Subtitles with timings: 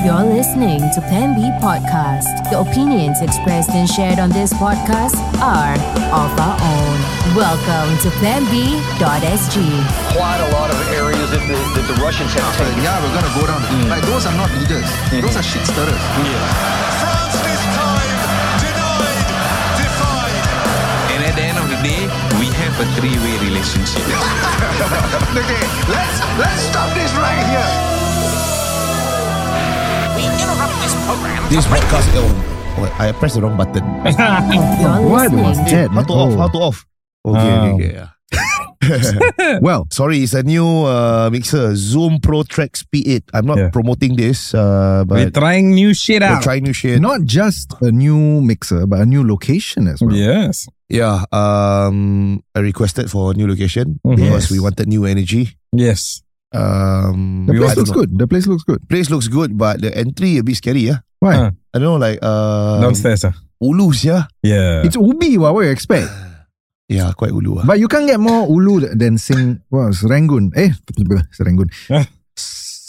[0.00, 2.48] You're listening to Plan B Podcast.
[2.48, 5.12] The opinions expressed and shared on this podcast
[5.44, 5.76] are
[6.08, 6.96] of our own.
[7.36, 9.56] Welcome to PlanB.sg.
[10.16, 12.80] quite a lot of areas that the, that the Russians have taken.
[12.80, 13.60] yeah, we're gonna go down.
[13.60, 13.92] Mm.
[13.92, 14.88] Like those are not leaders.
[14.88, 15.20] Mm-hmm.
[15.20, 16.00] Those are shit stirrers.
[16.96, 18.16] France this time
[18.56, 19.20] denied,
[19.84, 20.36] defied.
[21.12, 22.08] And at the end of the day,
[22.40, 24.00] we have a three-way relationship.
[25.30, 25.62] Okay,
[25.92, 27.99] let's let's stop this right here.
[31.10, 32.30] This podcast, oh,
[32.78, 33.82] oh, I pressed the wrong button.
[35.10, 35.90] What was listening.
[35.90, 35.90] that?
[35.90, 36.34] How to off?
[36.38, 36.86] How to off?
[37.26, 37.92] Okay, okay, okay.
[37.98, 39.58] Yeah.
[39.60, 43.22] Well, Sorry, it's a new uh, mixer, Zoom PodTrak P8.
[43.34, 43.70] I'm not Yeah.
[43.70, 46.42] promoting this, uh, We're but trying new shit we're out.
[46.46, 47.00] trying new shit.
[47.00, 50.14] not just a new mixer, but a new location as well.
[50.14, 50.68] Yes.
[50.88, 54.14] Yeah, um, I requested for a new location Mhm.
[54.14, 54.50] because Yes.
[54.52, 55.58] we wanted new energy.
[55.74, 56.22] Yes.
[56.52, 57.98] Um, The place looks know.
[58.02, 58.10] good.
[58.18, 58.80] The place looks good.
[58.88, 60.90] Place looks good, but the entry a bit scary.
[60.90, 61.34] Yeah, Why?
[61.36, 61.50] Huh.
[61.72, 63.24] I don't know, like uh, Downstairs.
[63.24, 63.34] ah.
[63.62, 64.02] Ulus.
[64.04, 64.82] Yeah, Yeah.
[64.82, 66.10] It's Ubi, what, what you expect?
[66.90, 67.60] yeah, quite ulu.
[67.60, 67.64] ah.
[67.66, 70.50] But you can't get more Ulu than Sing, what, Serangoon.
[70.58, 70.74] Eh,
[71.36, 71.70] Serangoon.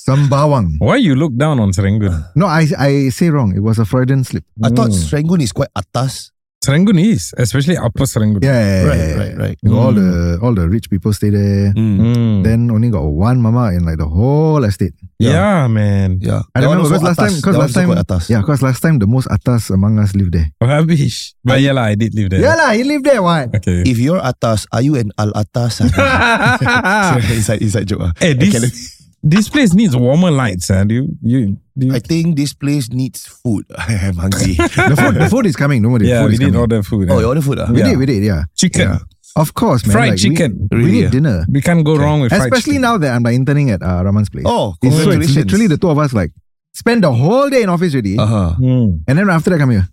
[0.01, 0.81] Sembawang.
[0.81, 2.33] Why you look down on Serangoon?
[2.35, 3.53] No, I I say wrong.
[3.53, 4.43] It was a Freudian slip.
[4.63, 4.97] I thought Mm.
[4.97, 6.33] Serangoon is quite atas.
[6.61, 8.45] Serangoon is, especially Upper Serangoon.
[8.45, 9.41] Yeah, yeah, yeah, Right, yeah, right, yeah.
[9.49, 9.57] right.
[9.65, 11.73] Know, All the all the rich people stay there.
[11.73, 11.97] Mm.
[11.97, 12.35] Mm.
[12.45, 14.93] Then only got one mama in like the whole estate.
[15.17, 16.21] yeah, man.
[16.21, 17.41] Yeah, I That remember also because last time, atas.
[17.41, 18.23] because That last time, atas.
[18.29, 20.53] yeah, because last time the most atas among us lived there.
[20.61, 21.33] Rubbish.
[21.41, 22.45] But yeah, lah, I did live there.
[22.45, 23.25] Yeah lah, he lived there.
[23.25, 23.57] What?
[23.57, 23.81] Okay.
[23.81, 25.81] If you're atas, are you an al atas?
[27.41, 28.05] inside inside joke.
[28.05, 28.13] ah.
[28.21, 29.00] hey, this.
[29.23, 30.69] This place needs warmer lights.
[30.69, 30.83] Uh.
[30.83, 33.65] Do you, you, do you I think this place needs food.
[33.77, 34.53] I'm hungry.
[34.55, 35.81] The food, the food is coming.
[35.81, 36.07] Don't worry.
[36.07, 36.59] yeah, the food we is did coming.
[36.61, 37.09] order food.
[37.11, 37.19] oh, uh.
[37.19, 37.59] you order food?
[37.59, 37.67] Ah?
[37.71, 37.89] We Yeah.
[37.89, 38.43] did, we did, yeah.
[38.57, 38.81] Chicken.
[38.89, 38.99] Yeah.
[39.35, 39.93] Of course, man.
[39.93, 40.67] Fried like, we- chicken.
[40.71, 41.09] We, Really, need yeah?
[41.09, 41.45] dinner.
[41.49, 44.29] We can't go wrong with fried Especially now that I'm like interning at uh, Raman's
[44.29, 44.43] place.
[44.45, 45.35] Oh, It's- so it's congratulations.
[45.37, 46.31] literally the two of us like
[46.73, 48.55] spend the whole day in office already, Uh-huh.
[48.59, 49.03] Mm.
[49.07, 49.87] and then after that come here.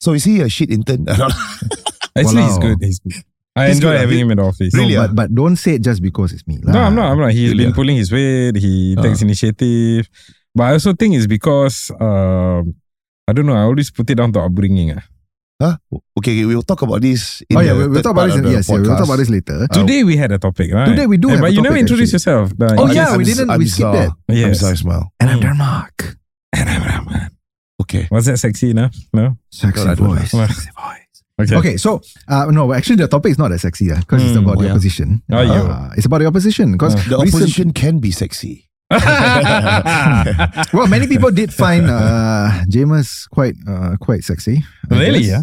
[0.00, 1.06] So is he a shit intern?
[2.16, 2.78] Actually, he's good.
[2.82, 3.22] He's good.
[3.56, 4.00] I He's enjoy good, ah.
[4.04, 4.74] having him in the office.
[4.74, 5.06] Really, no, ah?
[5.08, 6.58] but but don't say it just because it's me.
[6.62, 6.78] No.
[6.78, 7.10] I'm not.
[7.12, 7.32] I'm not.
[7.32, 7.76] He's Really, been ah?
[7.76, 8.56] pulling his weight.
[8.56, 10.08] He takes initiative.
[10.54, 12.74] But I also think it's because um,
[13.28, 13.56] I don't know.
[13.56, 14.92] I always put it down to upbringing.
[14.92, 15.02] ah.
[15.60, 15.76] huh?
[16.20, 17.40] Okay, okay, we'll talk about this.
[17.48, 18.36] In Oh yeah, the we'll, we'll talk about this.
[18.36, 19.66] In, the yes, yeah, we'll talk about this later.
[19.72, 20.88] Today we had a topic, right?
[20.92, 22.52] Today we do have but a you never topic, introduced yourself.
[22.56, 23.92] The- Oh, you yeah, just- we didn't- I'm we skipped Zah.
[24.04, 24.10] that.
[24.28, 24.60] I'm Yes.
[24.60, 25.04] Zah Ismail.
[25.20, 25.96] and I'm Denmark.
[26.52, 27.30] And I'm Rahman.
[27.80, 28.08] Okay.
[28.10, 28.94] Was that sexy enough?
[29.12, 29.36] No.
[29.50, 30.30] Sexy No, voice.
[30.30, 31.05] Sexy voice.
[31.38, 31.56] Okay.
[31.56, 34.56] Okay, so uh, no, actually the topic is not that sexy because it's Hmm, about
[34.56, 34.72] oh, the yeah.
[34.72, 35.22] opposition.
[35.30, 35.62] Oh, yeah.
[35.68, 38.64] Uh, it's about the opposition because The opposition can be sexy.
[40.72, 44.64] well, many people did find uh, Jamus quite uh, quite sexy.
[44.90, 45.20] I really?
[45.20, 45.28] guess.
[45.28, 45.42] Yeah.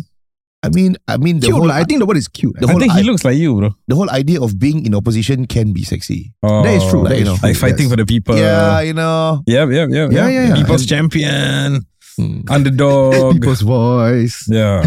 [0.66, 1.72] I mean, I mean, the Cute, whole.
[1.72, 2.56] I think the word is cute.
[2.58, 3.76] the I whole think he I- looks like you, bro.
[3.88, 6.32] the whole idea of being in opposition can be sexy.
[6.42, 7.04] Oh, That is true.
[7.04, 7.50] That like, is you know, true.
[7.50, 7.90] Like fighting yes.
[7.92, 8.38] for the people.
[8.38, 9.44] yeah, you know.
[9.46, 10.12] Yep, yep, yep.
[10.14, 10.56] Yeah, yeah, yeah.
[10.56, 11.86] People's And- champion,
[12.18, 12.42] Hmm.
[12.50, 13.34] underdog.
[13.40, 14.46] people's voice.
[14.50, 14.84] yeah.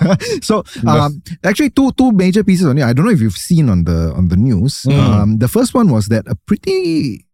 [0.42, 2.84] so um, actually two two major pieces on it.
[2.84, 4.84] I don't know if you've seen on the on the news.
[4.84, 4.98] Mm.
[5.00, 7.24] Um, the first one was that a pretty,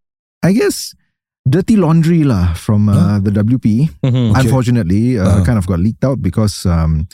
[0.43, 0.95] I guess,
[1.43, 3.89] dirty laundry lah from uh, the WP.
[4.03, 4.31] Mhm.
[4.39, 5.43] Unfortunately, uh, Uh-huh.
[5.43, 7.07] kind of got leaked out because um,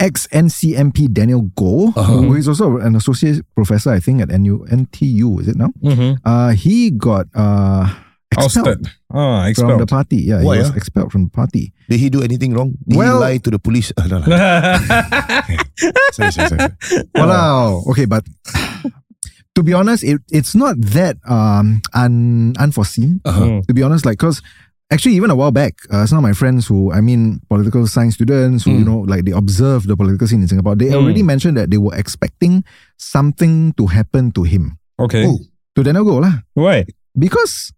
[0.00, 2.24] ex NCMP Daniel Goh, Uh-huh.
[2.24, 5.68] who is also an associate professor, I think at NU NTU, is it now?
[5.84, 6.16] Mhm.
[6.24, 7.92] Uh, he got uh,
[8.36, 8.90] expelled Ousted.
[9.14, 10.16] Oh, from the party.
[10.26, 10.76] Yeah, Why, he was ah?
[10.76, 11.72] expelled from the party.
[11.88, 12.74] Did he do anything wrong?
[12.86, 13.92] Did Well- he lie to the police?
[13.96, 14.26] Uh, no, no.
[16.12, 16.70] sorry, sorry, sorry.
[17.14, 17.82] Wow.
[17.90, 18.24] Okay, but
[19.54, 23.20] to be honest, it, it's not that um un, unforeseen.
[23.24, 23.62] Uh-huh.
[23.66, 24.42] To be honest, like because
[24.90, 28.14] actually even a while back, uh, some of my friends who I mean political science
[28.14, 28.86] students who you Mm.
[28.86, 30.98] know like they observe the political scene in Singapore, they Mm.
[31.02, 32.64] already mentioned that they were expecting
[32.98, 34.78] something to happen to him.
[34.98, 35.26] okay.
[35.26, 35.38] Oh.
[35.74, 36.38] To Daniel Goh lah.
[36.54, 36.86] Why?
[37.18, 37.74] Because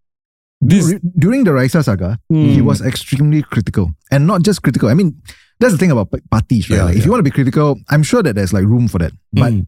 [0.61, 0.95] This.
[1.19, 2.63] during the Raeesah saga, he Mm.
[2.63, 3.93] was extremely critical.
[4.11, 4.89] And not just critical.
[4.89, 5.15] I mean,
[5.61, 6.77] that's the thing about p- parties, right?
[6.77, 8.99] Yeah, like, If you want to be critical, I'm sure that there's like room for
[8.99, 9.13] that.
[9.33, 9.67] But Mm.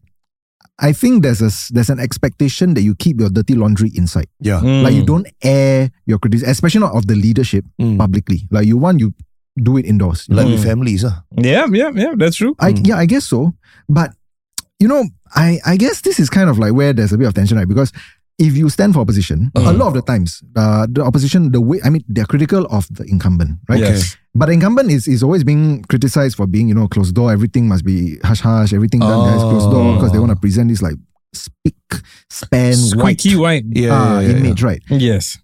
[0.81, 4.27] I think there's a there's an expectation that you keep your dirty laundry inside.
[4.39, 4.61] Yeah.
[4.61, 4.83] Mm.
[4.83, 7.97] Like you don't air your criticism, especially not of the leadership Mm.
[7.97, 8.47] publicly.
[8.49, 9.13] Like you want you
[9.61, 10.25] do it indoors.
[10.29, 10.51] Like Mm.
[10.51, 11.21] with families, ah.
[11.37, 12.13] Yeah, yeah, yeah.
[12.17, 12.55] That's true.
[12.59, 12.87] I Mm.
[12.87, 13.53] yeah, I guess so.
[13.89, 14.15] But
[14.79, 15.03] you know,
[15.35, 17.67] I I guess this is kind of like where there's a bit of tension, right?
[17.67, 17.91] Because
[18.39, 19.73] if you stand for opposition, a Uh-huh.
[19.73, 23.03] lot of the times, uh, the opposition, the way I mean, they're critical of the
[23.03, 23.79] incumbent, right?
[23.79, 24.15] Yes.
[24.33, 27.31] But the incumbent is is always being criticized for being, you know, closed door.
[27.31, 28.71] Everything must be hush hush.
[28.73, 30.95] Everything done guys closed door because they want to present this like
[31.33, 31.75] speak,
[32.29, 33.65] span, Squeaky white white.
[33.75, 34.81] Yeah, uh, yeah, yeah, image, right?
[34.89, 35.37] Yes.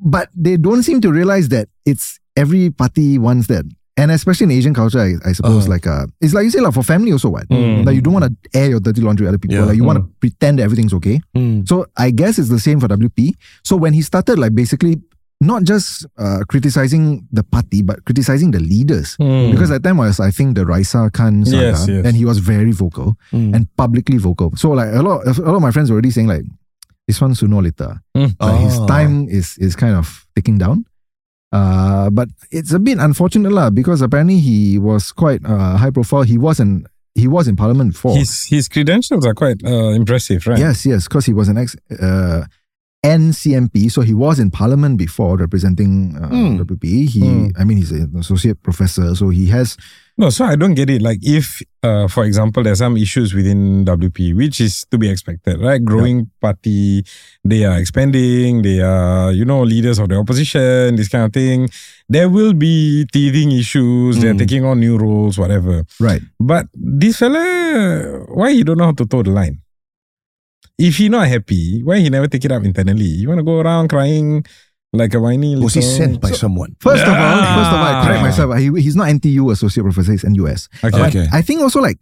[0.00, 3.64] But they don't seem to realize that it's every party wants that.
[3.98, 5.70] And especially in Asian culture, I, I suppose, Uh-huh.
[5.74, 7.48] like uh, it's like you say, like for family also, what?
[7.48, 7.84] Mm.
[7.84, 9.56] Like you don't want to air your dirty laundry with other people.
[9.56, 9.64] Yeah.
[9.64, 11.20] Like you want to pretend everything's okay.
[11.36, 11.66] Mm.
[11.68, 13.32] So I guess it's the same for WP.
[13.64, 15.02] So when he started like basically
[15.40, 19.16] not just uh, criticizing the party, but criticizing the leaders.
[19.20, 19.52] Mm.
[19.52, 22.04] Because at that time was, I think, the Raeesah Khan saga, Yes, yes.
[22.06, 23.54] and he was very vocal Mm.
[23.54, 24.50] and publicly vocal.
[24.56, 26.42] So like a lot, a lot of my friends were already saying like,
[27.06, 27.98] this one sooner or later.
[28.16, 28.34] Mm.
[28.38, 28.86] Like, his Oh.
[28.86, 30.84] time is is kind of ticking down.
[31.52, 36.22] Uh, but it's a bit unfortunate lah because apparently he was quite uh, high profile.
[36.22, 36.86] He wasn't.
[37.18, 38.14] he was in parliament before.
[38.16, 40.58] His his credentials are quite uh, impressive, right?
[40.58, 42.44] Yes, yes, because he was an ex uh,
[43.04, 46.58] NCMP, so he was in parliament before representing uh, Hmm.
[46.60, 47.06] WP.
[47.06, 47.48] He, Hmm.
[47.56, 49.76] I mean, he's an associate professor, so he has.
[50.18, 51.00] No, so I don't get it.
[51.00, 55.60] Like if, uh, for example, there's some issues within WP, which is to be expected,
[55.60, 55.78] right?
[55.84, 57.04] Growing party,
[57.44, 61.68] they are expanding, they are, you know, leaders of the opposition, this kind of thing.
[62.08, 64.18] There will be teething issues.
[64.18, 64.38] They're Mm.
[64.42, 65.84] taking on new roles, whatever.
[66.00, 66.22] Right.
[66.40, 69.60] But this fella, why he don't know how to toe the line?
[70.78, 73.04] If he not happy, why he never take it up internally?
[73.04, 74.44] You want to go around crying
[74.92, 75.64] like a whiny little...
[75.64, 76.76] Was he sent by someone?
[76.80, 78.56] First of all, first of all, I correct myself.
[78.58, 80.12] He, he's not NTU associate professor.
[80.12, 80.68] He's NUS.
[80.84, 80.90] Okay.
[80.90, 81.26] But Okay.
[81.32, 81.98] I think also like,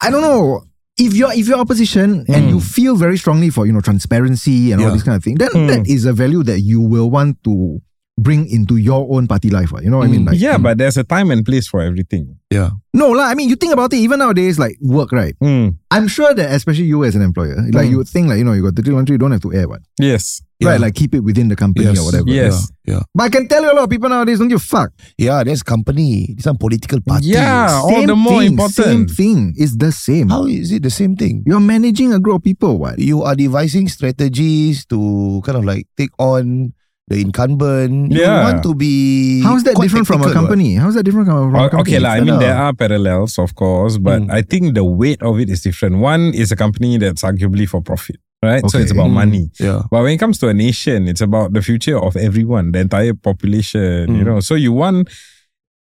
[0.00, 0.64] I don't know.
[0.98, 4.80] If you're if you're opposition and you feel very strongly for you know transparency and
[4.82, 4.92] all Yeah.
[4.92, 5.68] this kind of thing, then Mm.
[5.68, 7.80] that is a value that you will want to
[8.18, 9.72] bring into your own party life.
[9.72, 9.82] what.
[9.82, 10.22] You know what I mean?
[10.22, 10.26] Mm.
[10.32, 12.36] Like, Yeah, but there's a time and place for everything.
[12.50, 12.70] Yeah.
[12.92, 13.24] no lah.
[13.24, 13.96] I mean, you think about it.
[13.96, 15.34] Even nowadays, like work, right?
[15.42, 15.76] Mm.
[15.90, 17.90] I'm sure that especially you as an employer, like Mm.
[17.90, 19.66] you would think like you know you got dirty laundry, you don't have to air
[19.68, 19.80] one.
[19.98, 20.42] Yes.
[20.62, 20.78] right?
[20.78, 21.98] Like keep it within the company Yes.
[21.98, 22.28] or whatever.
[22.30, 22.70] Yes.
[22.86, 22.94] Yeah.
[22.94, 23.02] yeah.
[23.16, 24.92] But I can tell you a lot of people nowadays don't give a fuck.
[25.18, 26.36] Yeah, there's company.
[26.38, 27.28] Some political party.
[27.34, 27.80] Yeah.
[27.82, 28.86] all Same the more thing, important.
[28.86, 29.54] Same thing.
[29.56, 30.28] It's the same.
[30.28, 31.42] How is it the same thing?
[31.46, 32.78] You're managing a group of people.
[32.78, 33.00] What?
[33.00, 36.74] You are devising strategies to kind of like take on
[37.08, 38.12] the incumbent.
[38.12, 38.44] You Yeah.
[38.44, 39.42] want to be.
[39.42, 40.74] How's that different from a tactical, company?
[40.76, 41.80] How's that different from a company?
[41.82, 42.10] Okay, lah.
[42.16, 44.30] I mean, there are parallels, of course, but Mm.
[44.30, 45.98] I think the weight of it is different.
[45.98, 48.62] One is a company that's arguably for profit, right?
[48.70, 49.18] So it's about Mm.
[49.18, 49.44] money.
[49.58, 49.82] Yeah.
[49.90, 53.14] But when it comes to a nation, it's about the future of everyone, the entire
[53.14, 54.26] population, you Mm.
[54.26, 54.40] know.
[54.40, 55.08] So you want.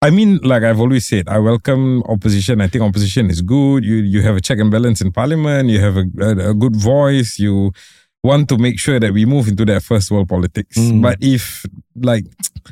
[0.05, 2.61] I mean, like I've always said, I welcome opposition.
[2.61, 3.83] I think opposition is good.
[3.83, 5.71] You you have a check and balance in parliament.
[5.73, 7.41] You have a, a, a good voice.
[7.41, 7.73] You
[8.27, 10.77] want to make sure that we move into that first world politics.
[10.77, 11.03] Mm.
[11.03, 11.65] But if
[11.95, 12.25] like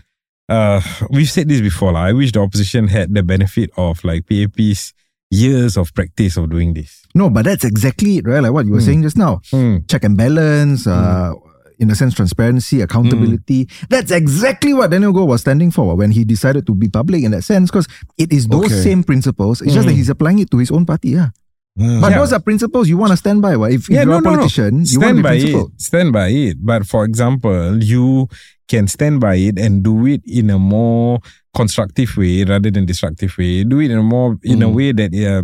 [0.48, 0.80] uh
[1.10, 4.92] we've said this before, like, I wish the opposition had the benefit of like PAP's
[5.30, 7.02] years of practice of doing this.
[7.14, 8.42] No, but that's exactly it, right?
[8.42, 8.84] Like what you were Hmm.
[8.86, 9.40] saying just now.
[9.50, 9.78] Hmm.
[9.88, 11.32] Check and balance, uh,
[11.78, 13.64] in a sense, transparency, accountability.
[13.64, 13.86] Hmm.
[13.90, 17.30] That's exactly what Daniel Goh was standing for when he decided to be public in
[17.32, 18.82] that sense, because it is those Okay.
[18.82, 19.60] same principles.
[19.62, 19.98] It's just that Hmm.
[19.98, 21.30] he's applying it to his own party, yeah.
[21.76, 22.18] But Yeah.
[22.18, 23.56] those are principles you want to stand by.
[23.56, 23.72] What?
[23.72, 24.36] If, if Yeah, you're no, a no, no.
[24.36, 25.66] politician, you want stand to be by it.
[25.80, 26.56] Stand by it.
[26.64, 28.28] But for example, you
[28.68, 31.18] can stand by it and do it in a more
[31.54, 33.64] constructive way rather than destructive way.
[33.64, 34.74] Do it in a more in a Mm.
[34.74, 35.42] way that uh,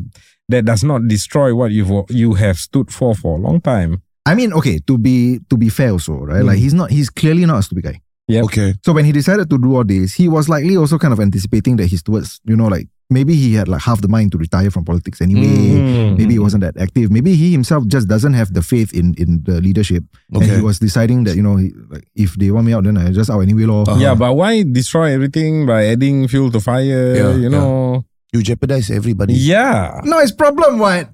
[0.48, 4.02] that does not destroy what you've you have stood for for a long time.
[4.26, 6.44] I mean, okay, to be to be fair also, right?
[6.44, 6.62] Like Hmm.
[6.62, 8.00] he's not he's clearly not a stupid guy.
[8.30, 8.44] Yep.
[8.44, 8.74] Okay.
[8.84, 11.76] So when he decided to do all this, he was likely also kind of anticipating
[11.76, 14.70] that he's towards, you know, like maybe he had like half the mind to retire
[14.70, 15.48] from politics anyway.
[15.50, 16.18] Mm.
[16.18, 17.10] Maybe he wasn't that active.
[17.10, 20.56] Maybe he himself just doesn't have the faith in in the leadership, and Okay.
[20.56, 23.10] he was deciding that you know, he, like if they want me out, then I
[23.10, 23.82] just out anyway, lor.
[23.88, 23.98] Uh-huh.
[23.98, 27.14] Yeah, but why destroy everything by adding fuel to fire?
[27.14, 28.04] Yeah, you know.
[28.32, 29.34] You jeopardize everybody.
[29.34, 30.00] Yeah.
[30.06, 31.10] No, it's problem what?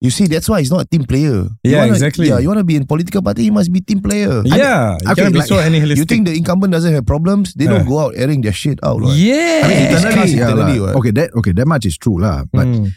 [0.00, 1.42] You see, that's why he's not a team player.
[1.66, 2.28] You Yeah, wanna- exactly.
[2.30, 4.46] Yeah, you want to be in political party, you must be team player.
[4.46, 4.94] Yeah.
[5.02, 5.98] you okay, cannot be like- so annihilistic.
[5.98, 7.50] You think the incumbent doesn't have problems?
[7.58, 7.90] They don't Yeah.
[7.90, 9.02] go out airing their shit out.
[9.02, 9.10] right?
[9.18, 9.62] Yeah.
[9.64, 10.92] I mean, it's internally, yeah, internally, lah.
[11.02, 12.46] okay, that okay, that much is true, lah.
[12.54, 12.94] But Mm.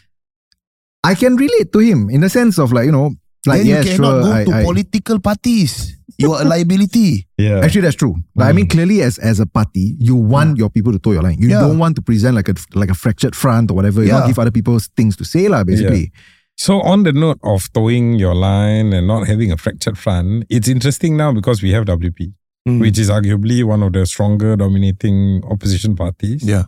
[1.01, 3.17] I can relate to him in the sense of like you know,
[3.49, 5.97] like then yeah, you cannot sure, go I, to I, political parties.
[6.21, 7.25] You are a liability.
[7.41, 7.65] yeah.
[7.65, 8.13] Actually, that's true.
[8.37, 11.25] Like, I mean, clearly, as as a party, you want your people to toe your
[11.25, 11.41] line.
[11.41, 11.65] You Yeah.
[11.65, 14.05] don't want to present like a like a fractured front or whatever.
[14.05, 14.21] You Yeah.
[14.21, 15.65] don't give other people things to say, lah.
[15.65, 16.13] Basically,
[16.61, 20.67] So on the note of towing your line and not having a fractured front, it's
[20.69, 22.33] interesting now because we have WP,
[22.69, 22.77] Mm.
[22.79, 26.43] which is arguably one of the stronger dominating opposition parties.
[26.45, 26.65] Yeah.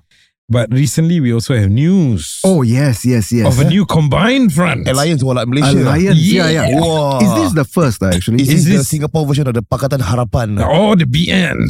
[0.50, 3.46] But recently we also have news Oh yes, yes, yes.
[3.46, 4.88] of a new combined front.
[4.90, 5.78] Alliance Wala Malaysia.
[5.78, 6.68] Alliance, yeah, yeah.
[6.74, 6.82] Yeah.
[6.82, 7.22] Wow.
[7.22, 8.42] Is this the first actually?
[8.42, 10.58] Is, Is this, the Singapore version of the Pakatan Harapan?
[10.58, 11.70] Oh, the BN.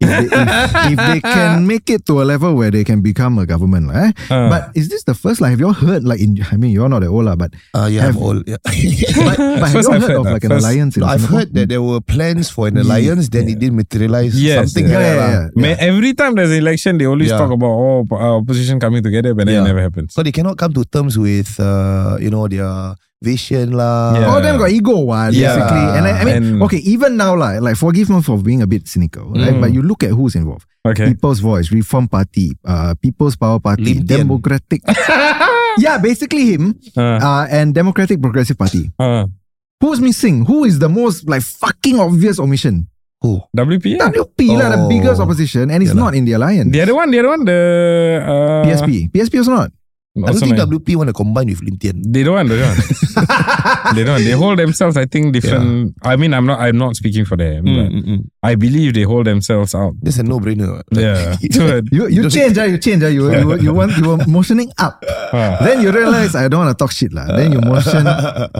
[0.00, 3.38] If, they, if, if they can make it to a level where they can become
[3.38, 4.12] a government, lah, eh?
[4.30, 4.48] Uh.
[4.48, 5.40] But is this the first?
[5.40, 6.04] Like, have you all heard?
[6.04, 8.48] Like, in I mean, you're not that old, lah, but Uh, yeah, Have- I'm old.
[8.48, 8.56] Yeah.
[8.64, 10.32] but, but have you all heard heard of that.
[10.40, 13.28] like an First- alliance in No, I've heard that there were plans for an alliance,
[13.28, 14.32] then it didn't materialize.
[14.40, 15.00] Yes, Something yeah.
[15.00, 15.60] Yeah, yeah, yeah.
[15.60, 17.38] Man, every time there's an election, they always Yeah.
[17.38, 20.14] talk about oh uh, opposition coming together, but then it never happens.
[20.14, 24.16] So they cannot come to terms with, uh, you know, their vision lah.
[24.16, 24.28] Yeah.
[24.32, 25.54] All of them got ego, what, Yeah.
[25.56, 25.86] basically.
[25.96, 28.66] And I, I mean, And- okay, even now, like, like forgive me for being a
[28.66, 29.52] bit cynical, right?
[29.52, 29.60] Mm.
[29.60, 30.64] But you look at who's involved.
[30.88, 31.12] Okay.
[31.12, 34.24] People's Voice, Reform Party, uh, People's Power Party, Lim Tean.
[34.24, 34.80] Democratic.
[35.78, 38.88] yeah, basically him, Uh, uh, and Democratic Progressive Party.
[38.98, 39.28] uh,
[39.80, 40.44] Who's missing?
[40.44, 42.88] Who is the most like fucking obvious omission?
[43.20, 43.40] Who?
[43.56, 43.96] WP.
[44.00, 44.08] Yeah.
[44.12, 44.88] WP lah, the Oh.
[44.88, 46.08] biggest opposition, and it's Yeah lah.
[46.08, 46.68] not in the alliance.
[46.72, 47.60] The other one, the other one, the
[48.24, 49.08] uh, PSP.
[49.12, 49.68] PSP also not.
[50.18, 52.02] I don't think WP want to combine with Lim Tian.
[52.02, 52.48] They don't want.
[52.48, 52.74] They don't.
[53.94, 54.24] they don't.
[54.24, 54.96] They hold themselves.
[54.96, 55.94] I think different.
[56.02, 56.58] I mean, I'm not.
[56.58, 57.64] I'm not speaking for them.
[57.64, 59.94] Mm, But I believe they hold themselves out.
[60.02, 60.82] That's a no-brainer.
[60.90, 61.36] Yeah.
[61.94, 64.98] You you change, ah, you change, ah, you, you, you want you were motioning up.
[65.32, 65.58] Ah.
[65.62, 67.30] Then you realize I don't want to talk shit lah.
[67.38, 68.02] Then you motion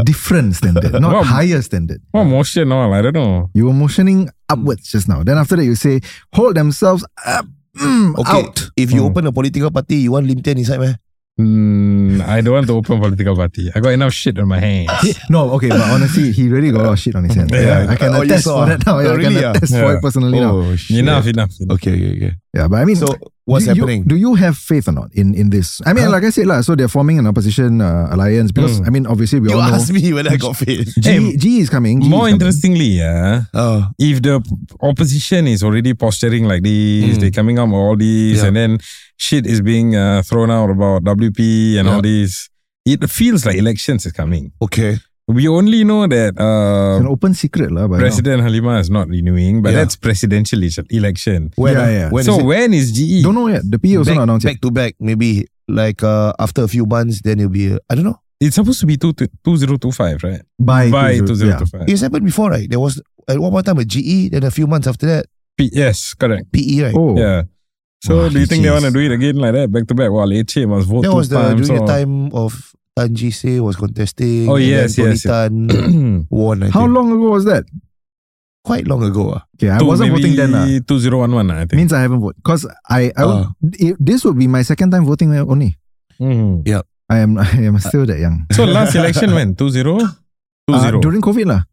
[0.07, 1.27] different standard, not What?
[1.27, 1.99] higher standard.
[2.15, 2.71] What motion?
[2.71, 3.51] All I don't know.
[3.55, 5.25] You were motioning upwards just now.
[5.27, 5.99] Then after that you say
[6.33, 8.71] hold themselves up, mm, Okay, out.
[8.79, 9.11] if you Hmm.
[9.11, 10.95] open a political party, you want Lim Tian inside, man?
[11.41, 13.71] Mm, I don't want to open political party.
[13.75, 14.91] I got enough shit on my hands.
[15.31, 17.51] No, okay, but honestly, he really got a lot of shit on his hands.
[17.53, 17.87] Yeah.
[17.89, 18.99] I can Oh, you attest saw for that now.
[18.99, 20.57] Yeah, Oh, I can attest for it personally now.
[20.57, 20.99] Oh, shit.
[20.99, 21.51] enough, enough.
[21.61, 21.75] enough.
[21.77, 22.35] Okay, okay, okay.
[22.53, 23.07] Yeah, but I mean, So,
[23.47, 24.03] what's do you- happening?
[24.11, 25.79] do you have faith or not in in this?
[25.87, 26.11] I mean, Huh?
[26.19, 26.63] like I said, lah.
[26.67, 29.77] So they're forming an opposition uh, alliance because I mean, obviously we you all know
[29.79, 30.91] asked me whether I got faith.
[30.99, 32.01] G, Hey, G is coming.
[32.03, 32.35] G is More coming.
[32.43, 34.43] interestingly, yeah, Oh, if the
[34.83, 37.21] opposition is already posturing like this, Mm.
[37.21, 38.47] they're coming up with all this, Yeah.
[38.51, 38.71] and then
[39.17, 42.49] shit is being uh, thrown out about WP and all this,
[42.85, 44.51] it feels like elections is coming.
[44.63, 44.99] okay.
[45.33, 46.41] We only know that It's
[47.01, 47.87] an uh, open secret, lah.
[47.89, 48.03] by now.
[48.03, 49.81] President Halima is not renewing, but Yeah.
[49.85, 50.61] that's presidential
[50.91, 51.51] election.
[51.57, 52.09] When, Yeah, yeah.
[52.11, 52.93] When so is when is?
[52.93, 53.23] GE?
[53.23, 53.63] Don't know yet.
[53.65, 54.55] The PE also back, not announced yet.
[54.55, 57.95] back to back, maybe like uh, after a few months, then it'll be, uh, I
[57.95, 58.19] don't know.
[58.41, 60.41] It's supposed to be two, 2025, right?
[60.59, 61.27] By, By yeah.
[61.29, 61.89] 2025.
[61.89, 62.69] It's happened before, right?
[62.69, 65.27] There was at one more time a GE, then a few months after that,
[65.59, 66.51] P- yes, correct.
[66.51, 66.95] PE, right?
[66.97, 67.43] Oh, Yeah.
[68.03, 69.95] So Wow, do you think they want to do it again like that, back to
[69.95, 70.09] back?
[70.11, 71.69] While Lecce must vote That two was the times.
[71.69, 74.45] during the time of Tan Ji Se was contesting.
[74.45, 75.25] Oh, and yes, then Tony yes.
[75.25, 75.53] Tan
[76.31, 76.63] won.
[76.63, 76.93] I How think.
[77.01, 77.65] long ago was that?
[78.61, 79.33] Quite long ago.
[79.41, 79.49] ah.
[79.57, 80.53] Okay, I Two, wasn't maybe voting then.
[80.53, 80.69] lah.
[80.85, 81.81] 2011, I think.
[81.81, 83.57] Means I haven't voted because I, I would, Ah.
[83.81, 85.81] it- this would be my second time voting only.
[86.21, 86.61] Mhm.
[87.09, 88.45] I am I am still that young.
[88.53, 89.57] So last election when?
[89.57, 89.97] 2-0?
[89.97, 90.05] 2-0.
[90.71, 91.65] Uh, during COVID lah.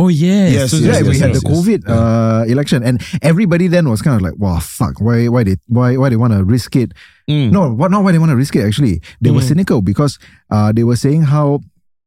[0.00, 0.52] Oh yes.
[0.52, 0.80] Yes, 2-0.
[0.80, 1.48] yeah, yes, we yes, had yes, the.
[1.52, 1.94] COVID Yeah.
[1.94, 4.96] uh, election, and everybody then was kind of like, "Wow, fuck!
[5.00, 6.92] Why, why they, why, why they want to risk it?
[7.28, 7.52] Mm.
[7.52, 8.64] No, what, not why they want to risk it.
[8.64, 9.48] Actually, they were Mm.
[9.52, 10.18] cynical because
[10.50, 11.60] uh, they were saying how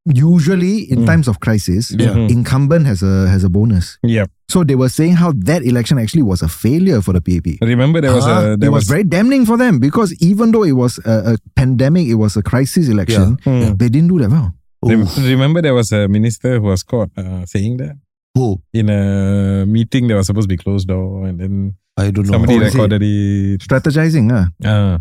[0.06, 1.06] usually in Mm.
[1.06, 2.14] times of crisis, Yeah.
[2.14, 2.30] Mhm.
[2.30, 3.98] incumbent has a has a bonus.
[4.04, 4.26] Yeah.
[4.50, 7.58] So they were saying how that election actually was a failure for the PAP.
[7.62, 8.54] Remember there was Huh?
[8.54, 11.38] a there it was, very damning for them because even though it was a, a
[11.56, 13.38] pandemic, it was a crisis election.
[13.48, 13.76] Hmm.
[13.80, 14.52] They didn't do that well.
[14.90, 17.98] Rem- Remember there was a minister who was caught uh, saying that
[18.36, 18.62] Who?
[18.74, 22.34] in a meeting that was supposed to be closed door and then I don't know.
[22.34, 23.60] somebody Oh, is recorded it.
[23.62, 24.46] Strategizing, huh?
[24.68, 24.98] Uh,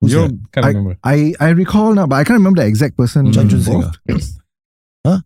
[0.00, 0.96] you can't remember.
[1.04, 3.32] I, I recall now, but I can't remember the exact person.
[3.32, 3.74] Chan Chun Sing.
[3.74, 3.98] involved.
[5.04, 5.20] ah?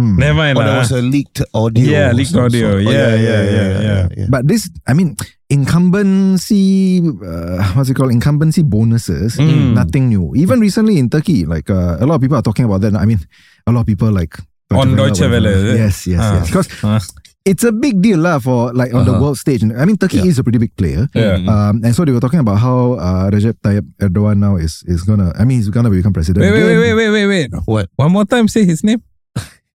[0.00, 0.16] Hmm.
[0.18, 0.58] Never mind.
[0.58, 1.84] Oh, there was a leaked audio.
[1.84, 2.82] Yeah, leaked audio.
[2.82, 2.86] sort.
[2.86, 4.26] Oh, Yeah, yeah, yeah, yeah.
[4.28, 5.14] But this, I mean,
[5.54, 8.10] incumbency, uh, what's it called?
[8.12, 9.74] Incumbency bonuses, Mm.
[9.74, 10.32] nothing new.
[10.36, 12.94] Even recently in Turkey, like uh, a lot of people are talking about that.
[12.94, 13.20] I mean,
[13.66, 14.36] a lot of people like
[14.72, 15.76] On Deutsche Welle.
[15.76, 16.34] Yes, yes, Ah.
[16.40, 16.46] yes.
[16.48, 16.98] Because Ah.
[17.44, 19.22] it's a big deal lah for like on the Uh-huh.
[19.22, 19.62] world stage.
[19.62, 20.32] I mean, Turkey Yeah.
[20.34, 21.06] is a pretty big player.
[21.14, 21.38] Yeah.
[21.46, 25.04] Um, and so they were talking about how uh, Recep Tayyip Erdogan now is is
[25.06, 25.30] gonna.
[25.38, 26.42] I mean, he's gonna become president.
[26.42, 27.48] Wait, wait, wait, wait, wait, wait, wait.
[27.68, 27.86] What?
[27.94, 29.04] One more time, say his name.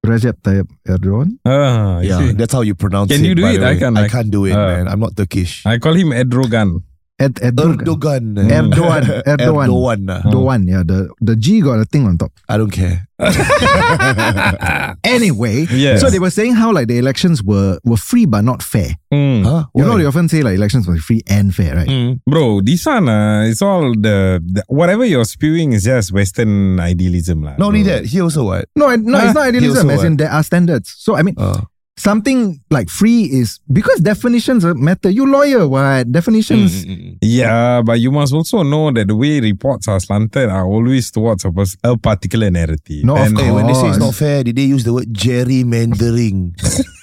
[0.05, 1.37] Recep Tayyip Erdogan.
[1.45, 2.31] Ah, you Yeah, see.
[2.33, 3.27] that's how you pronounce Can it.
[3.27, 3.61] you do by it?
[3.63, 3.79] I way.
[3.79, 4.87] can- I I- can't do it, uh, man.
[4.87, 5.65] I'm not Turkish.
[5.67, 6.83] I call him Edrogan.
[7.19, 7.77] Ed, Erdogan.
[7.83, 8.23] Erdogan.
[8.39, 9.03] Erdogan.
[9.27, 9.67] Erdogan.
[9.67, 9.99] Erdogan.
[10.23, 10.61] Erdogan.
[10.67, 12.31] Yeah, the the G got a thing on top.
[12.47, 13.07] I don't care.
[15.03, 15.99] Anyway, Yes.
[16.01, 18.95] so they were saying how like the elections were were free but not fair.
[19.13, 19.43] Mm.
[19.43, 19.65] Huh?
[19.75, 19.97] You know Why?
[19.99, 21.87] they often say like elections were free and fair, right?
[21.87, 22.21] Mm.
[22.27, 27.43] Bro, this one, uh, it's all the, the whatever you're spewing is just Western idealism,
[27.43, 27.55] lah.
[27.57, 27.93] Not only bro.
[27.99, 28.65] that, he also what?
[28.75, 29.25] No, I- no, Huh?
[29.25, 29.87] it's not idealism.
[29.89, 30.93] He also As in there are standards.
[30.97, 31.61] So I mean, Uh,
[31.99, 35.09] something like free is because definitions matter.
[35.11, 36.85] You lawyer, what definitions?
[36.85, 41.11] mm, Yeah, but you must also know that the way reports are slanted are always
[41.11, 43.03] towards a, pers- a particular narrative.
[43.03, 46.55] No, of And- when they say it's not fair, did they use the word gerrymandering?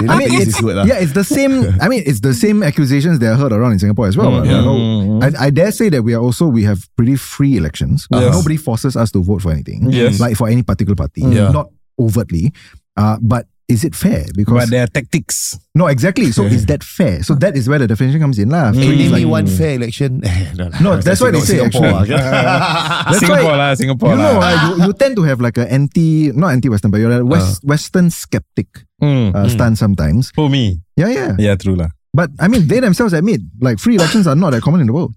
[0.00, 0.84] They I mean, it's, word, lah.
[0.84, 1.64] yeah, it's the same.
[1.80, 4.30] I mean, it's the same accusations that are heard around in Singapore as well.
[4.30, 4.60] Mm, You yeah.
[4.60, 5.24] know, Mm.
[5.40, 8.06] I, I dare say that we are also we have pretty free elections.
[8.12, 8.34] Yes.
[8.34, 9.90] Nobody forces us to vote for anything.
[9.90, 10.20] Yes.
[10.20, 11.22] like for any particular party.
[11.22, 11.50] Yeah.
[11.50, 12.52] Not overtly,
[12.96, 14.26] uh, but is it fair?
[14.36, 15.58] Because But there are tactics.
[15.74, 16.30] no, exactly.
[16.32, 17.22] So is that fair?
[17.22, 18.70] So that is where the definition comes in, lah.
[18.72, 20.20] Name me like- one fair election.
[20.58, 20.78] no, lah.
[20.80, 22.16] No, that's what they say, Singapore, actually.
[23.08, 25.64] That's Singapore why- lah, Singapore you know, uh, you, you tend to have like a
[25.70, 28.68] anti, not anti-Western, but you're a West, Western skeptic
[29.02, 29.50] Mm, uh, mm.
[29.50, 30.30] stance sometimes.
[30.32, 30.80] For me.
[30.96, 31.32] Yeah, yeah.
[31.36, 31.88] Yeah, true lah.
[32.14, 34.94] But I mean, they themselves admit like free elections are not that common in the
[34.94, 35.12] world.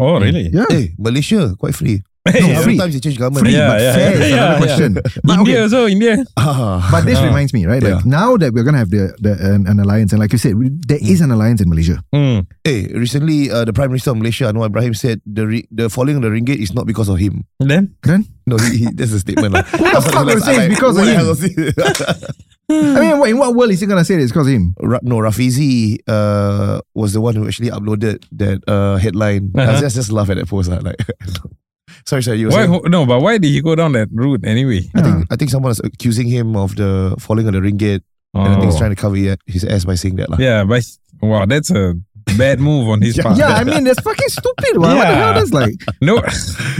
[0.00, 0.48] Oh, really?
[0.48, 0.64] Yeah.
[0.70, 2.00] Hey, Malaysia, quite free.
[2.28, 2.76] Hey, No, free.
[2.76, 3.46] Sometimes they change government.
[3.48, 4.90] Free, Yeah, but yeah, fair yeah, is yeah, another question.
[5.24, 6.14] But, India okay, also, India.
[6.36, 6.84] Ah.
[6.92, 7.24] but this Ah.
[7.24, 7.80] reminds me, right?
[7.82, 10.52] Like now that we're gonna have the, the an, an alliance, and like you said,
[10.60, 12.04] we, there is an alliance in Malaysia.
[12.12, 12.44] Mm.
[12.62, 16.16] Hey, recently, uh, the Prime Minister of Malaysia, Anwar Ibrahim, said the re- the falling
[16.16, 17.48] of the ringgit is not because of him.
[17.56, 17.96] Then?
[18.04, 19.56] Then No, he, he, that's a statement.
[19.56, 19.62] lah.
[19.80, 21.24] Who the fuck will say it's because of him?
[22.70, 24.74] I mean, in what world is he gonna say it's because of him?
[24.78, 29.50] Ra- no, Rafizi uh, was the one who actually uploaded that uh, headline.
[29.56, 29.80] I Uh-huh.
[29.80, 30.70] just, just laugh at that post.
[30.70, 31.00] Uh, like,
[32.06, 32.82] sorry, sorry, you were Why, saying?
[32.88, 34.82] no, but why did he go down that route anyway?
[34.94, 38.02] I think I think someone is accusing him of the falling on the ringgit,
[38.34, 39.16] and I think he's trying to cover
[39.46, 40.30] his ass by saying that.
[40.30, 40.36] lah.
[40.38, 40.42] Oh.
[40.42, 40.84] Yeah, but
[41.22, 41.94] wow, that's a
[42.38, 43.36] bad move on his part.
[43.36, 44.78] Yeah, I mean, that's fucking stupid.
[44.78, 45.34] What, what the hell?
[45.34, 46.22] That's like no,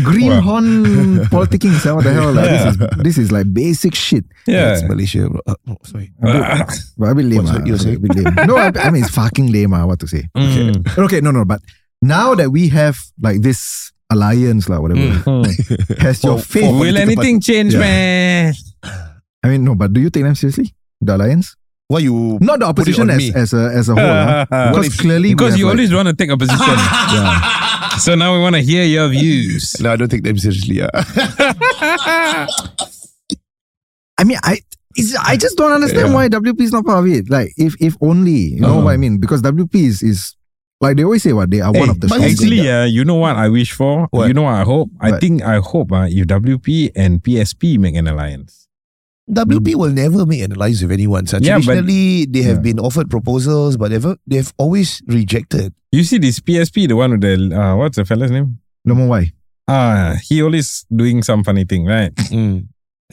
[0.05, 1.75] greenhorn politicking.
[1.81, 2.33] sia, What the hell?
[2.33, 4.25] Like, this, is, this is like basic shit.
[4.47, 4.73] yeah.
[4.73, 5.41] It's Malaysia, bro.
[5.47, 6.13] Uh, no, sorry.
[6.21, 7.45] But a bit lame.
[7.45, 8.01] What's ah, what you were a saying?
[8.01, 8.35] bit lame.
[8.47, 9.75] No, I, I mean, it's fucking lame.
[9.75, 10.29] ah, what to say?
[10.37, 10.87] Mm.
[10.99, 11.61] Okay, no, no, but
[12.03, 15.99] now that we have like this alliance, like whatever, Mm.
[16.03, 16.71] has your For- faith?
[16.71, 17.81] Will political anything change, Yeah.
[17.81, 18.55] man?
[19.43, 20.75] I mean, no, but do you take them seriously?
[21.01, 21.57] The alliance,
[21.89, 22.39] Why you?
[22.41, 23.33] not the opposition as, me?
[23.35, 24.05] as a as a whole.
[24.75, 26.61] What because clearly Because you like- always want to take a position.
[27.99, 29.77] So now we want to hear your views.
[29.81, 30.81] No, I don't take them seriously.
[30.81, 30.89] ah.
[34.19, 34.59] I mean, I
[34.97, 36.15] it's, I just don't understand Yeah.
[36.15, 37.29] why WP is not part of it.
[37.31, 38.85] Like, if if only you know Uh-huh.
[38.85, 39.19] what I mean?
[39.19, 40.35] Because WP is is
[40.81, 42.21] like they always say, what they are one of the but.
[42.21, 44.09] Actually, uh, you know what I wish for?
[44.11, 44.29] What?
[44.29, 44.91] You know what I hope?
[45.01, 48.67] I think I hope uh, if WP and PSP make an alliance.
[49.31, 51.27] WP will never make an alliance with anyone.
[51.27, 52.63] So Yeah, but- traditionally, they have Yeah.
[52.73, 55.73] been offered proposals, but they've they've always rejected.
[55.93, 58.59] You see this PSP, the one with the uh, what's the fella's name?
[58.85, 59.33] no more why.
[59.69, 62.11] Ah, he always doing some funny thing, right?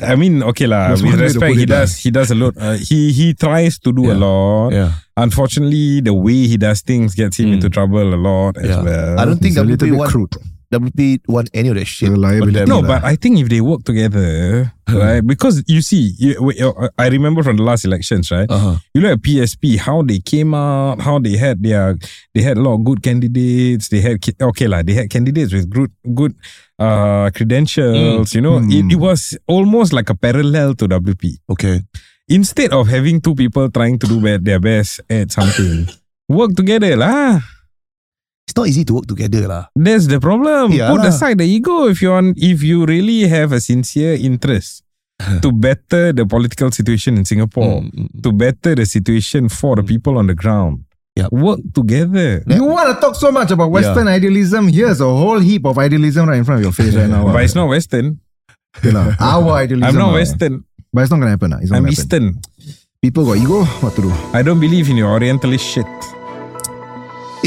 [0.01, 0.89] I mean, okay lah.
[0.89, 1.75] That's With one way to respect, he it, lah.
[1.81, 2.53] does he does a lot.
[2.57, 4.69] Uh, he he tries to do a lot.
[4.73, 7.53] Yeah, Unfortunately, the way he does things gets him Mm.
[7.57, 8.83] into trouble a lot as Yeah.
[8.83, 9.19] well.
[9.19, 10.35] I don't think It's a little WP bit want crude.
[10.71, 12.09] WP want any of that shit.
[12.09, 12.51] Reliability.
[12.51, 12.67] them.
[12.67, 12.99] No, lah.
[12.99, 15.25] but I think if they work together, right?
[15.25, 18.49] Because you see, you, uh, I remember from the last elections, right?
[18.49, 18.75] Uh-huh.
[18.93, 21.95] You look at PSP, how they came out, how they had their,
[22.35, 23.87] they had a lot of good candidates.
[23.87, 26.35] They had okay lah, they had candidates with good, good,
[26.79, 28.35] uh, credentials.
[28.35, 31.39] You know, it, it was almost like a parallel to WP.
[31.49, 31.81] Okay.
[32.27, 35.87] Instead of having two people trying to do their best at something,
[36.27, 37.39] work together lah.
[38.47, 39.67] It's not easy to work together, lah.
[39.75, 40.71] That's the problem.
[40.71, 41.11] Yeah Put lah.
[41.11, 44.87] aside the ego if you want, if you really have a sincere interest
[45.43, 48.21] to better the political situation in Singapore, Mm, mm, mm.
[48.23, 50.87] to better the situation for the people on the ground.
[51.19, 51.33] Yep.
[51.33, 52.45] Work together.
[52.47, 54.69] You want to talk so much about Western idealism?
[54.69, 57.25] Here's a whole heap of idealism right in front of your face right now.
[57.33, 58.21] But it's not Western.
[58.77, 59.17] Okay lah.
[59.19, 59.91] Our idealism.
[59.91, 60.21] I'm not lah.
[60.21, 60.63] Western.
[60.93, 61.51] But it's not gonna happen.
[61.51, 61.59] lah.
[61.59, 62.39] It's not I'm gonna happen.
[62.39, 62.87] Eastern.
[63.01, 63.65] People got ego.
[63.81, 64.11] What to do?
[64.31, 65.89] I don't believe in your Orientalist shit.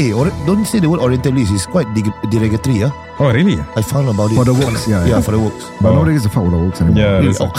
[0.01, 1.53] Hey, or, don't say the word Orientalist.
[1.53, 2.77] It's quite dig- derogatory.
[2.81, 3.59] Yeah, Oh, really?
[3.77, 5.21] I found about it For the works, yeah, yeah, yeah.
[5.21, 5.61] for the works.
[5.79, 6.01] But Oh.
[6.01, 6.97] nobody gives a fuck what the works anymore.
[6.97, 7.21] Yeah.
[7.21, 7.37] Really?
[7.37, 7.53] Oh.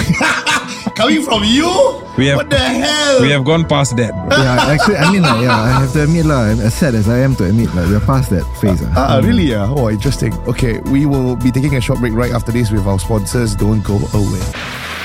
[0.98, 1.70] Coming from you?
[2.18, 3.22] We have What the hell?
[3.22, 4.10] we have gone past that.
[4.42, 7.18] Yeah, actually, I mean, like, yeah, I have to admit, lah, as sad as I
[7.22, 8.82] am to admit, like, we're past that phase.
[8.98, 8.98] ah.
[8.98, 9.46] Ah, really?
[9.54, 9.70] Yeah.
[9.70, 10.34] Oh, interesting.
[10.50, 13.54] Okay, we will be taking a short break right after this with our sponsors.
[13.54, 14.42] Don't go away.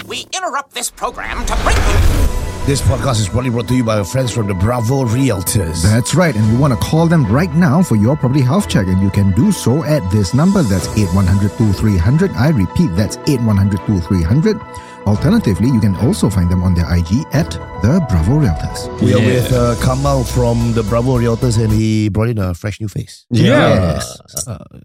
[0.10, 2.47] We interrupt this program to break you.
[2.68, 5.82] This podcast is proudly brought to you by our friends from the Bravo Realtors.
[5.82, 8.88] That's right, and we want to call them right now for your property health check,
[8.88, 10.62] and you can do so at this number.
[10.64, 12.32] That's 8100 2300.
[12.32, 14.60] I repeat, that's 8100 2300.
[15.08, 17.52] Alternatively, you can also find them on their IG at
[17.84, 19.02] the Bravo Realtors.
[19.02, 22.82] we are with uh, Kamal from the Bravo Realtors, and he brought in a fresh
[22.82, 23.26] new face.
[23.30, 24.02] Yeah.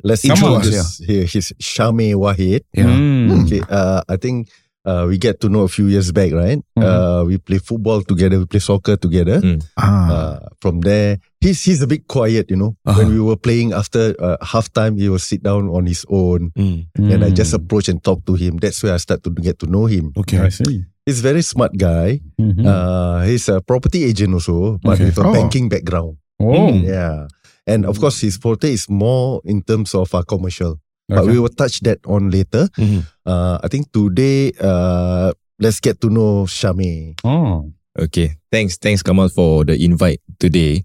[0.05, 1.25] Let's Intro us, introduce here.
[1.25, 2.62] He's Shami Wahid.
[2.75, 2.85] Yeah.
[2.85, 3.45] Mm.
[3.45, 4.51] Okay, uh, I think
[4.85, 6.59] uh, we get to know a few years back, right?
[6.77, 9.40] Uh, we play football together, we play soccer together.
[9.77, 12.75] Ah, Uh, from there, he's he's a bit quiet, you know.
[12.87, 12.99] Uh-huh.
[12.99, 16.87] When we were playing after uh, halftime, he will sit down on his own, Mm.
[16.99, 18.59] and I just approach and talk to him.
[18.59, 20.12] That's where I start to get to know him.
[20.18, 20.38] Okay.
[20.38, 20.85] I see.
[21.07, 22.23] He's a very smart guy.
[22.38, 22.62] Mhm.
[22.62, 25.11] Uh, he's a property agent also, but Okay.
[25.11, 25.33] with a Oh.
[25.35, 26.18] banking background.
[26.38, 27.27] oh, Yeah.
[27.66, 30.79] And of course, his forte is more in terms of uh, commercial.
[31.09, 31.33] But Okay.
[31.33, 32.69] we will touch that on later.
[32.79, 33.05] Mhm.
[33.27, 37.19] Uh, I think today, uh, let's get to know Shami.
[37.25, 37.71] oh.
[37.93, 40.83] Okay, thanks, thanks Kamal for the invite today.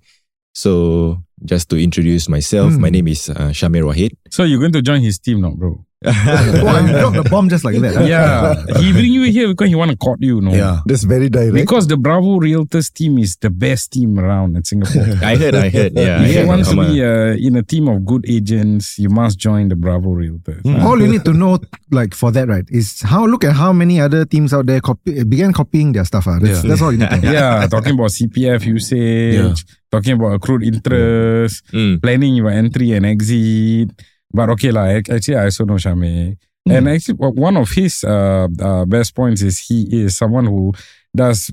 [0.52, 2.82] So just to introduce myself, Hmm.
[2.82, 4.12] my name is uh, Shamir Wahid.
[4.30, 5.87] So you're going to join his team now, bro?
[6.06, 7.96] Oh, you dropped the bomb just like that.
[7.96, 8.04] huh?
[8.04, 8.80] Yeah.
[8.80, 10.54] he bring you here because he want to court you, no?
[10.54, 10.82] Yeah.
[10.86, 11.54] That's very direct.
[11.56, 15.02] Because the Bravo Realtors team is the best team around in Singapore.
[15.24, 16.20] I heard, I heard, yeah.
[16.20, 19.10] I if you heard, want to be uh, in a team of good agents, you
[19.10, 20.62] must join the Bravo Realtors.
[20.84, 21.58] All you need to know,
[21.92, 25.24] like for that, right, is how look at how many other teams out there copy,
[25.24, 26.28] began copying their stuff.
[26.28, 26.38] ah.
[26.40, 26.70] That's, Yeah.
[26.70, 27.32] that's all you need to know.
[27.32, 29.54] yeah, talking about CPF usage, Yeah.
[29.92, 32.02] talking about accrued interest, Mm.
[32.04, 33.92] planning your entry and exit.
[34.34, 34.86] But okay, lah.
[34.88, 36.38] ac- actually, I also know Shame.
[36.70, 40.74] And actually, o- one of his uh, uh, best points is he is someone who
[41.16, 41.50] does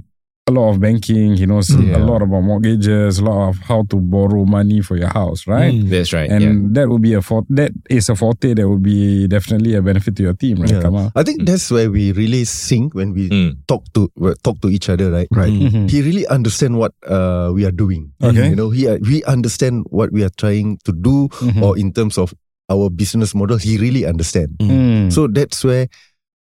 [0.47, 1.37] a lot of banking.
[1.39, 1.97] He knows Yeah.
[1.97, 5.73] a lot about mortgages, a lot of how to borrow money for your house, right?
[5.89, 6.29] That's right.
[6.29, 6.83] And yeah.
[6.83, 7.47] that would be a forte.
[7.49, 10.69] That is a forte that would be definitely a benefit to your team, right?
[10.69, 10.83] Yeah.
[10.83, 11.13] Kamal?
[11.17, 13.57] I think that's where we really sync when we Mm.
[13.71, 14.11] talk to
[14.43, 15.29] talk to each other, right?
[15.33, 15.49] Right.
[15.55, 15.89] Mhm.
[15.89, 18.13] He really understand what uh, we are doing.
[18.21, 18.51] Okay.
[18.53, 21.63] You know, he we understand what we are trying to do, Mhm.
[21.65, 22.35] or in terms of
[22.71, 24.57] our business model, he really understand.
[24.61, 25.13] Mm.
[25.13, 25.89] So that's where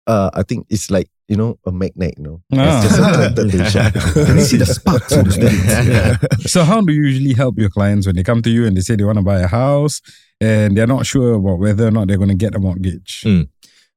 [0.08, 2.13] uh, I think it's like you know a magnet.
[2.17, 2.84] You know, Ah.
[2.84, 3.99] it's just attracted to each other.
[4.26, 5.32] Can you see the sparks in the
[6.28, 6.49] spirit?
[6.49, 8.82] So how do you usually help your clients when they come to you and they
[8.82, 10.02] say they want to buy a house
[10.41, 13.21] and they're not sure about whether or not they're going to get a mortgage?
[13.26, 13.47] Mm.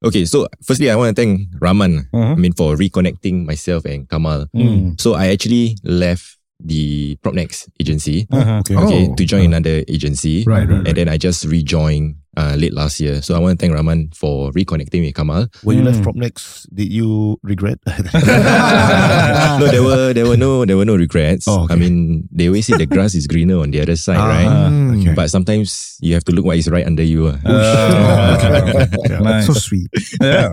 [0.04, 2.08] Okay, so firstly, I want to thank Raman.
[2.12, 2.32] Uh-huh.
[2.32, 4.46] I mean, for reconnecting myself and Kamal.
[4.54, 5.00] Mm.
[5.00, 8.26] So I actually left the Propnex agency.
[8.30, 8.60] Uh-huh.
[8.60, 8.76] Okay.
[8.76, 9.14] Okay, Oh.
[9.14, 10.44] to join another agency.
[10.44, 13.22] Right, right, And then I just rejoined uh, late last year.
[13.22, 15.48] So I want to thank Rahman for reconnecting with Kamal.
[15.64, 16.04] When you left Mm.
[16.04, 17.78] from next, did you regret?
[19.60, 21.48] no, there were there were no there were no regrets.
[21.48, 21.74] Oh, okay.
[21.74, 24.46] I mean, they always say the grass is greener on the other side, right?
[24.46, 25.00] Mm.
[25.02, 25.14] okay.
[25.14, 27.32] But sometimes you have to look what is right under you.
[27.32, 27.38] ah.
[27.46, 29.18] Uh, okay.
[29.20, 29.46] nice.
[29.46, 29.88] So sweet.
[30.20, 30.52] yeah.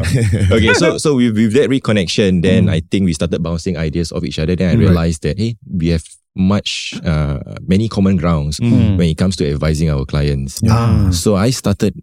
[0.51, 2.71] okay, so so with, with that reconnection, then Mm.
[2.71, 4.55] I think we started bouncing ideas off each other.
[4.55, 4.87] Then I Right.
[4.87, 8.97] realized that hey, we have much uh, many common grounds Mm.
[8.97, 10.59] when it comes to advising our clients.
[10.69, 11.09] Ah.
[11.11, 11.93] So I started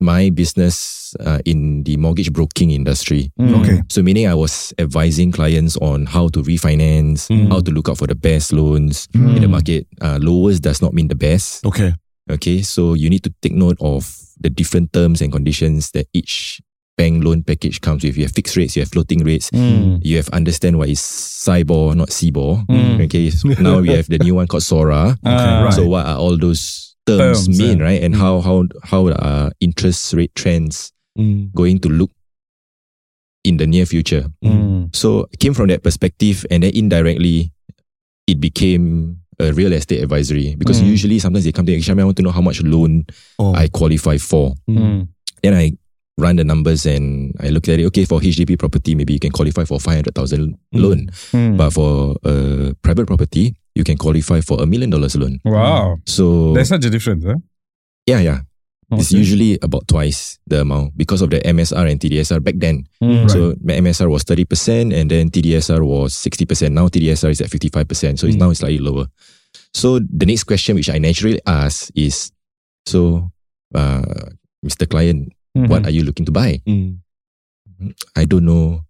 [0.00, 3.30] my business uh, in the mortgage broking industry.
[3.40, 3.60] Mm.
[3.60, 3.82] Okay.
[3.88, 7.48] So meaning I was advising clients on how to refinance, Mm.
[7.48, 9.86] how to look out for the best loans in the market.
[10.00, 11.64] Uh, lowest does not mean the best.
[11.64, 11.94] okay.
[12.30, 14.08] Okay, so you need to take note of
[14.40, 16.58] the different terms and conditions that each
[16.96, 18.16] bank loan package comes with.
[18.16, 20.00] You have fixed rates, you have floating rates, Mm.
[20.04, 22.66] you have understand what is SIBOR, not CIBOR.
[22.66, 23.04] Mm.
[23.04, 25.16] Okay, so now we have the new one called SORA.
[25.24, 25.70] Ah.
[25.70, 27.84] So what are all those terms, Terms, mean, yeah.
[27.84, 28.02] right?
[28.02, 31.52] And how how how are interest rate trends Mm.
[31.54, 32.10] going to look
[33.44, 34.26] in the near future?
[34.44, 34.94] Mm.
[34.94, 37.52] So it came from that perspective, and then indirectly,
[38.26, 40.86] it became a real estate advisory because Mm.
[40.90, 43.04] usually sometimes they come to me, I want to know how much loan
[43.38, 43.52] Oh.
[43.54, 44.54] I qualify for.
[44.70, 45.08] Mm.
[45.42, 45.72] Then I
[46.18, 47.84] run the numbers and I look at it.
[47.86, 51.56] Okay, for HDB property, maybe you can qualify for five hundred thousand loan, Mm.
[51.56, 55.40] but for a private property, you can qualify for a million dollars loan.
[55.44, 55.98] Wow.
[56.06, 57.36] So There's such a difference, huh?
[58.06, 58.40] yeah, yeah,
[58.92, 62.86] it's usually about twice the amount because of the MSR and TDSR back then.
[63.02, 63.28] Mm.
[63.30, 66.70] So my MSR was 30% and then TDSR was 60%.
[66.72, 68.18] Now TDSR is at 55%.
[68.20, 68.38] So it's Mm.
[68.38, 69.06] now slightly lower.
[69.72, 72.30] So the next question which I naturally ask is,
[72.86, 73.32] so
[73.74, 74.02] uh,
[74.64, 74.88] Mr.
[74.88, 75.68] Client, Mhm.
[75.68, 76.60] what are you looking to buy?
[76.66, 76.98] Mm.
[78.16, 78.82] I don't know.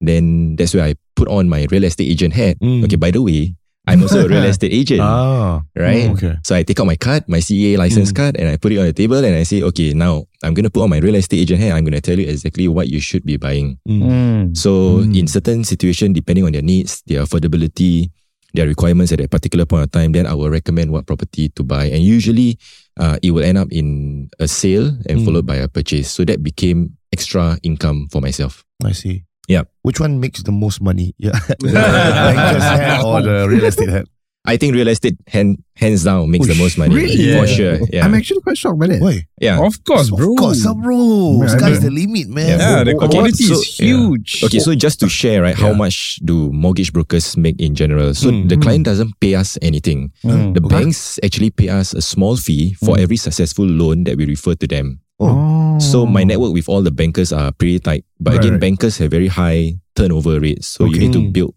[0.00, 2.56] Then that's where I put on my real estate agent hat.
[2.60, 2.84] Mm.
[2.84, 3.54] Okay, by the way,
[3.86, 5.60] I'm also a real estate agent, Ah.
[5.76, 6.08] right?
[6.16, 6.36] Okay.
[6.44, 8.16] So I take out my card, my CA license Mm.
[8.16, 10.64] card, and I put it on the table and I say, okay, now I'm going
[10.64, 11.72] to put on my real estate agent hat.
[11.76, 13.76] I'm going to tell you exactly what you should be buying.
[13.88, 14.56] Mm.
[14.56, 15.18] So Mm.
[15.18, 18.08] in certain situation, depending on their needs, their affordability,
[18.54, 21.62] their requirements at a particular point of time, then I will recommend what property to
[21.62, 21.86] buy.
[21.86, 22.58] And usually,
[22.98, 25.24] uh, it will end up in a sale and Mm.
[25.24, 26.10] followed by a purchase.
[26.10, 28.64] So that became extra income for myself.
[28.84, 29.24] I see.
[29.48, 29.62] Yeah.
[29.82, 31.14] Which one makes the most money?
[31.18, 31.38] Yeah.
[31.58, 34.06] the banker's hat or the real estate hat?
[34.46, 37.16] I think real estate hand, hands down makes Oh, the most money really?
[37.16, 37.44] for Yeah.
[37.46, 37.78] sure.
[37.92, 39.00] Yeah, I'm actually quite shocked by that.
[39.00, 39.26] Why?
[39.38, 39.60] yeah.
[39.60, 40.32] Of course, bro.
[40.32, 41.40] Of course, bro.
[41.42, 41.78] Yeah, Sky's yeah.
[41.80, 42.58] the limit, man.
[42.58, 44.40] Yeah, the Okay, quality so- is huge.
[44.44, 48.14] Okay, so just to share, right, how much do mortgage brokers make in general?
[48.14, 48.48] So Mm.
[48.48, 50.10] the client doesn't pay us anything.
[50.24, 50.54] Mm.
[50.54, 53.00] The banks actually pay us a small fee for Mm.
[53.04, 55.00] every successful loan that we refer to them.
[55.20, 55.76] Oh.
[55.78, 58.04] So my network with all the bankers are pretty tight.
[58.18, 58.60] But Right, again, right.
[58.60, 60.66] bankers have very high turnover rates.
[60.66, 61.32] So you need to Mm.
[61.32, 61.52] build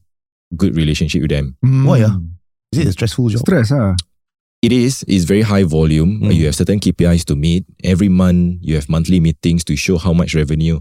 [0.58, 1.56] good relationship with them.
[1.66, 1.86] Mm.
[1.88, 2.20] Why, ah?
[2.74, 3.40] Is it a stressful job?
[3.42, 3.96] Stress, ah.
[4.62, 6.22] It is, it's very high volume.
[6.22, 6.34] Mm.
[6.34, 7.66] You have certain KPIs to meet.
[7.84, 10.80] Every month you have monthly meetings to show how much revenue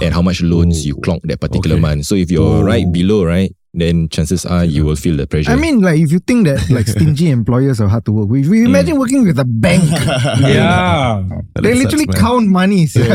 [0.00, 1.00] and how much loans you Oh.
[1.00, 1.80] clock that particular Okay.
[1.82, 2.06] month.
[2.06, 2.62] So if you're Oh.
[2.62, 5.50] right below, right, then chances are you will feel the pressure.
[5.52, 8.48] I mean, like, if you think that like stingy employers are hard to work with,
[8.48, 9.84] we imagine working with a bank.
[10.40, 11.22] yeah.
[11.54, 12.86] they literally sucks, count money.
[12.86, 13.04] sia.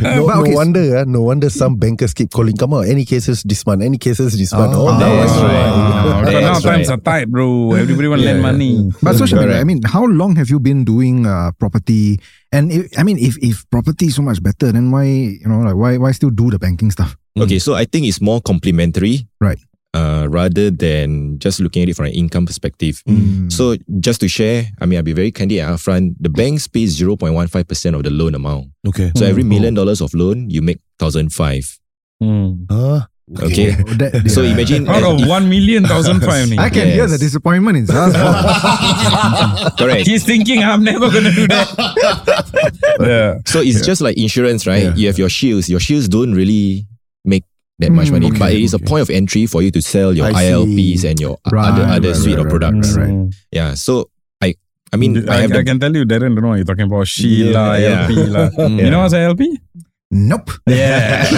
[0.00, 2.56] no, But no okay, wonder, ah, no wonder some bankers keep calling.
[2.56, 4.74] Come on, any cases this month, any cases this month.
[4.74, 5.68] Oh, Oh, now that's I- right.
[5.68, 6.22] Wow.
[6.22, 6.76] That's Because now right.
[6.76, 7.72] times are tight, bro.
[7.74, 8.90] Everybody want to lend money.
[9.02, 12.20] But so Shamil, I mean, how long have you been doing uh, property?
[12.52, 15.60] And if, I mean, if if property is so much better, then why you know
[15.60, 17.16] like why why still do the banking stuff?
[17.38, 19.28] Okay, so I think it's more complementary.
[19.40, 19.60] Right.
[19.94, 23.00] Uh, rather than just looking at it from an income perspective.
[23.08, 23.50] Mm.
[23.52, 26.16] So just to share, I mean, I'll be very candid and upfront.
[26.18, 28.72] The banks pay 0.15% of the loan amount.
[28.88, 29.12] Okay.
[29.16, 29.48] So every Mm.
[29.48, 31.78] million dollars of loan, you make 1,005.
[32.22, 32.66] Mm.
[32.70, 33.06] Huh?
[33.28, 33.76] Okay.
[33.76, 36.48] Oh, that- So imagine Out of one million thousand five.
[36.58, 39.70] I can hear the disappointment in Zah's voice.
[39.76, 40.06] correct.
[40.08, 41.68] He's thinking I'm never gonna do that.
[43.00, 43.38] yeah.
[43.44, 44.84] So it's just like insurance, right?
[44.84, 44.94] Yeah.
[44.96, 45.68] You have your shields.
[45.68, 46.86] Your shields don't really
[47.24, 47.44] make
[47.80, 48.26] that much Mm, money.
[48.32, 50.50] okay, but it is a point of entry for you to sell your I see.
[50.50, 52.96] ILPs and your Right, other other right, suite right, of products.
[52.96, 53.34] right, right.
[53.52, 53.74] Yeah.
[53.74, 54.08] So
[54.40, 54.54] I
[54.92, 56.86] I mean I, I have I can tell you, Darren don't know what you're talking
[56.88, 57.06] about.
[57.06, 58.14] Sheila, Yeah, LP.
[58.26, 58.48] lah.
[58.56, 58.78] Mm.
[58.82, 59.60] You know what's LP?
[60.10, 60.50] Nope.
[60.66, 61.28] Yeah.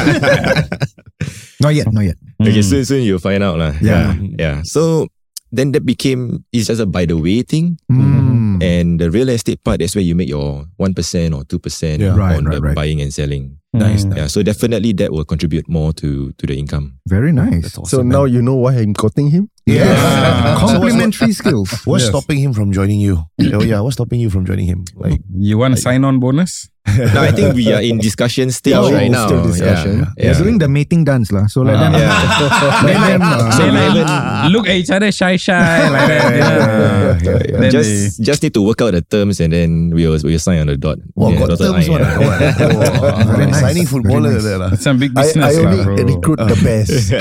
[1.61, 2.17] Not yet, not yet.
[2.41, 3.59] okay, soon soon you'll find out.
[3.59, 3.73] lah.
[3.81, 4.15] Yeah.
[4.17, 4.37] yeah.
[4.39, 4.57] Yeah.
[4.65, 5.09] So
[5.53, 7.79] then that became it's just a by the way thing.
[7.93, 8.41] Mm.
[8.61, 12.13] And the real estate part, that's where you make your 1% or 2% Yeah.
[12.13, 12.77] Right, on right, the right.
[12.77, 13.57] buying and selling.
[13.73, 14.05] Nice.
[14.05, 16.99] Yeah, so definitely that will contribute more to to the income.
[17.09, 17.73] Very nice.
[17.89, 19.49] So now you know why I'm quoting him?
[19.65, 20.59] Yeah.
[20.61, 21.71] Complementary skills.
[21.89, 22.11] What's Yes.
[22.11, 23.25] stopping him from joining you?
[23.55, 24.85] oh yeah, what's stopping you from joining him?
[24.99, 26.69] Like You want a sign on bonus?
[27.15, 29.29] no, I think we are in discussion stage Oh, right now.
[29.29, 30.01] still discussion.
[30.01, 30.39] Yeah, They're yeah.
[30.41, 31.45] doing the mating dance lah.
[31.47, 31.93] So let them.
[31.93, 32.09] Yeah.
[32.83, 33.21] let them.
[33.21, 35.61] Uh, They like even- look at each other shy shy
[35.93, 36.25] like that.
[37.21, 37.61] Yeah.
[37.61, 40.73] Then just just need to work out the terms and then we'll we'll sign on
[40.73, 40.97] the dot.
[41.15, 42.01] Wow, Yeah, got terms line, one.
[42.01, 43.29] yeah.
[43.37, 43.61] Very nice.
[43.61, 44.45] Signing footballer Very nice.
[44.49, 44.71] there lah.
[44.73, 45.95] it's some big business, I only lah, bro.
[46.01, 47.13] recruit the best.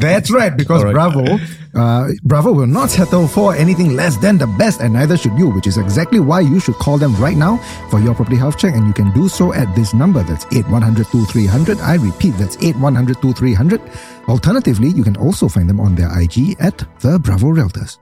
[0.00, 1.38] That's right, because Bravo,
[1.76, 5.50] uh, Bravo will not settle for anything less than the best, and neither should you,
[5.50, 7.58] which is exactly why you should call them right now
[7.90, 10.22] for your property health check, and you can do so at this number.
[10.22, 11.78] That's 8100 2300.
[11.80, 13.80] I repeat, that's 8100 2300.
[14.28, 17.98] Alternatively, you can also find them on their IG at The Bravo Realtors.